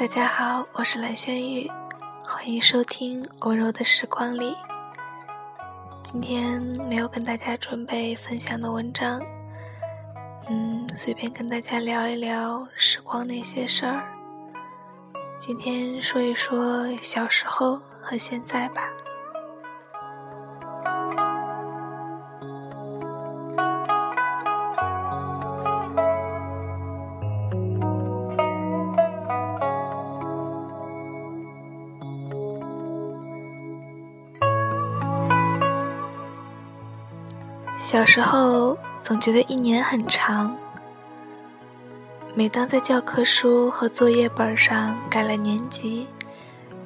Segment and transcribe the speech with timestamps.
[0.00, 1.70] 大家好，我是蓝轩玉，
[2.24, 4.52] 欢迎收听《温柔的时光里》。
[6.02, 6.58] 今天
[6.88, 9.20] 没有跟大家准备分享的文章，
[10.48, 14.02] 嗯，随便跟大家聊一聊时光那些事儿。
[15.38, 18.82] 今天说一说小时候和现在吧。
[37.90, 40.56] 小时候总觉得一年很长，
[42.34, 46.06] 每当在教科书和作业本上改了年级，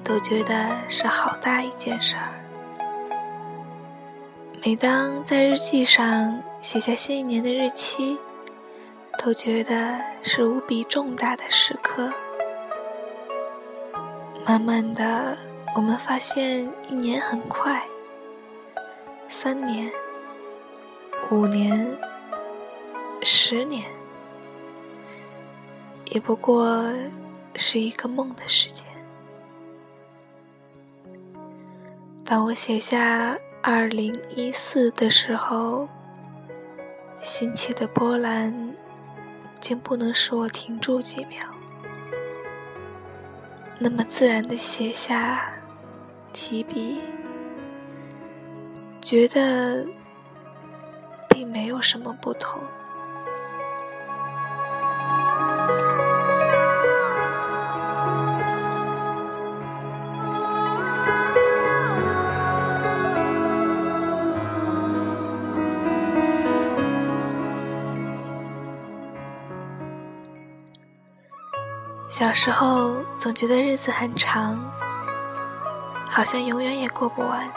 [0.02, 2.32] 都觉得是好大一件事儿；
[4.64, 8.16] 每当在日记上写下新一年的日期，
[9.22, 12.10] 都觉得是无比重大的时刻。
[14.46, 15.36] 慢慢的，
[15.76, 17.82] 我们发现一年很快，
[19.28, 19.92] 三年。
[21.30, 21.88] 五年、
[23.22, 23.82] 十年，
[26.04, 26.92] 也不过
[27.56, 28.86] 是一个梦的时间。
[32.24, 35.88] 当我写下“二零一四”的时候，
[37.20, 38.76] 心起的波澜
[39.58, 41.40] 竟不能使我停住几秒。
[43.78, 45.52] 那么自然的写下、
[46.32, 47.00] 提笔，
[49.00, 49.84] 觉得。
[51.44, 52.60] 没有什么不同。
[72.10, 74.56] 小时候总觉得日子很长，
[76.08, 77.50] 好像永远也过不完，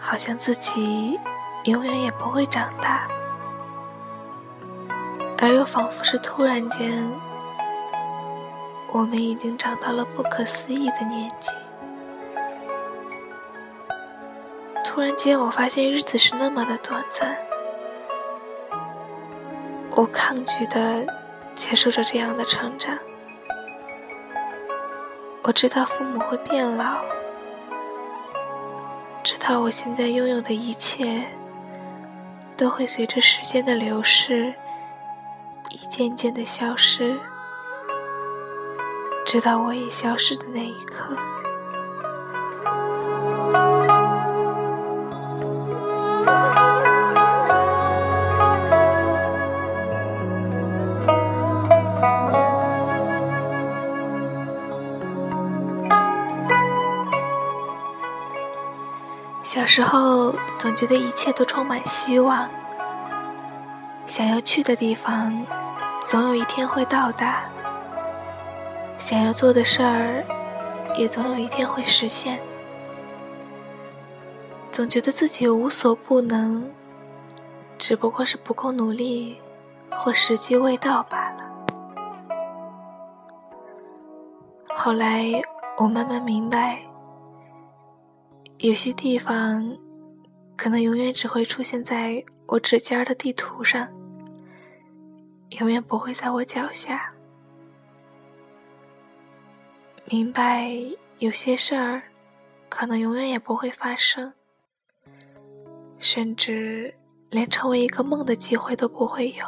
[0.00, 1.18] 好像自己。
[1.64, 3.06] 永远也不会长大，
[5.38, 6.90] 而又仿佛是突然间，
[8.92, 11.52] 我们已经长到了不可思议的年纪。
[14.84, 17.36] 突然间，我发现日子是那么的短暂，
[19.90, 21.06] 我抗拒的
[21.54, 22.98] 接受着这样的成长。
[25.42, 27.00] 我知道父母会变老，
[29.22, 31.22] 知道我现在拥有的一切。
[32.60, 34.52] 都会随着时间的流逝，
[35.70, 37.18] 一件件的消失，
[39.24, 41.16] 直到我也消失的那一刻。
[59.52, 62.48] 小时候总觉得一切都充满希望，
[64.06, 65.44] 想要去的地方
[66.06, 67.42] 总有一天会到达，
[68.96, 70.22] 想要做的事儿
[70.96, 72.38] 也总有一天会实现，
[74.70, 76.70] 总觉得自己无所不能，
[77.76, 79.36] 只不过是不够努力
[79.90, 81.42] 或时机未到罢了。
[84.68, 85.42] 后来
[85.76, 86.78] 我慢慢明白。
[88.62, 89.74] 有些地方，
[90.54, 93.88] 可能永远只会出现在我指尖的地图上，
[95.60, 97.10] 永远不会在我脚下。
[100.04, 100.70] 明白
[101.20, 102.02] 有些事儿，
[102.68, 104.30] 可能永远也不会发生，
[105.96, 106.94] 甚至
[107.30, 109.44] 连成为一个梦的机会都不会有。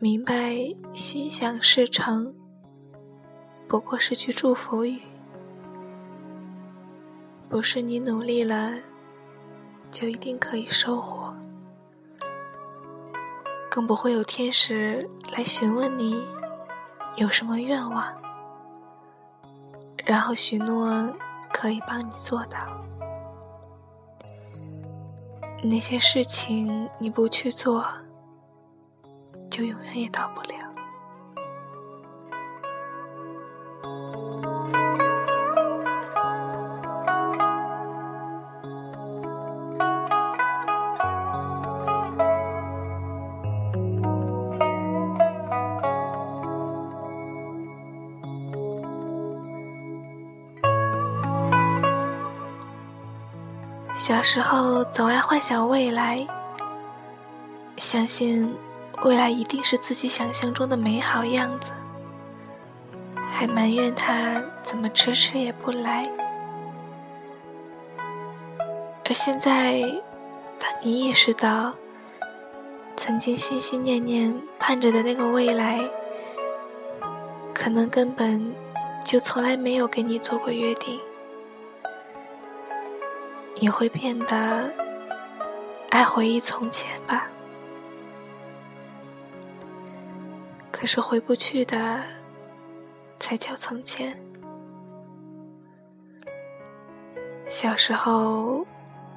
[0.00, 0.56] 明白
[0.92, 2.34] 心想事成，
[3.68, 5.00] 不过是句祝福语。
[7.48, 8.74] 不是你努力了，
[9.90, 11.34] 就一定可以收获，
[13.70, 16.22] 更不会有天使来询问你
[17.16, 18.04] 有什么愿望，
[20.04, 21.10] 然后许诺
[21.50, 22.58] 可以帮你做到。
[25.62, 27.84] 那些事情你不去做，
[29.50, 30.67] 就永远也到不了。
[54.08, 56.26] 小时候总爱幻想未来，
[57.76, 58.56] 相信
[59.04, 61.72] 未来一定是自己想象中的美好样子，
[63.30, 66.08] 还埋怨他怎么迟迟也不来。
[69.04, 69.78] 而现在，
[70.58, 71.74] 当你意识到
[72.96, 75.80] 曾经心心念念盼着的那个未来，
[77.52, 78.54] 可能根本
[79.04, 80.98] 就从来没有跟你做过约定，
[83.60, 84.72] 你会变得
[85.90, 87.28] 爱回忆从前吧。
[90.70, 92.00] 可是回不去的，
[93.18, 94.16] 才叫从前。
[97.48, 98.64] 小时候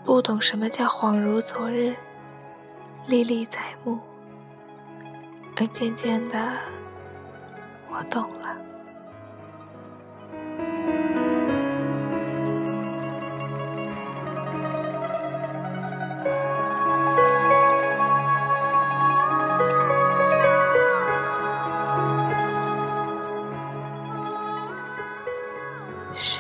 [0.04, 1.94] 不懂什么叫恍如昨日，
[3.06, 4.00] 历历在目，
[5.56, 6.54] 而渐渐的，
[7.90, 8.58] 我懂了。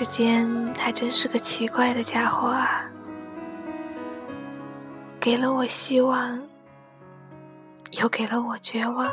[0.04, 2.90] 时间还真是个奇怪的家伙啊，
[5.20, 6.42] 给了我希望，
[7.92, 9.08] 又给了我绝望。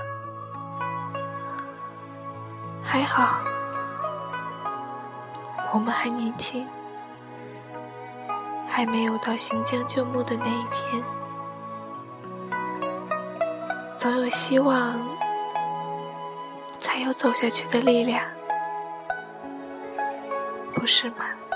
[2.82, 3.38] 还好，
[5.74, 6.66] 我们还年轻，
[8.66, 11.04] 还没有到行将就木的那一天。
[13.98, 14.98] 总有希望，
[16.80, 18.37] 才有走下去的力量。
[20.78, 21.47] 不是吗？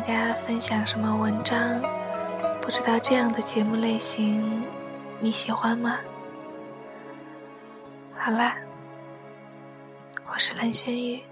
[0.00, 1.78] 大家分享什么文章，
[2.62, 4.64] 不知道这样的节目类型
[5.20, 5.98] 你喜欢吗？
[8.16, 8.56] 好啦，
[10.26, 11.22] 我是蓝轩宇。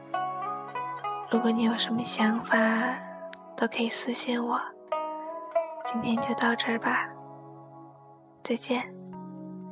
[1.31, 2.59] 如果你有什么想法，
[3.57, 4.61] 都可以私信我。
[5.83, 7.09] 今天就到这儿吧，
[8.45, 8.83] 再见，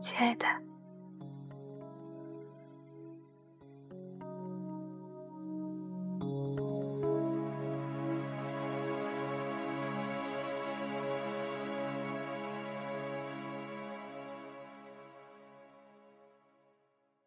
[0.00, 0.46] 亲爱的。